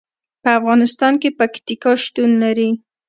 [0.43, 2.69] په افغانستان کې پکتیکا شتون لري.